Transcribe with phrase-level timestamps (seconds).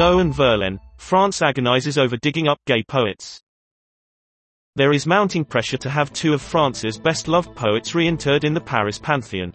[0.00, 3.42] Rimbaud and Verlaine, France agonizes over digging up gay poets.
[4.74, 8.98] There is mounting pressure to have two of France's best-loved poets reinterred in the Paris
[8.98, 9.54] Pantheon.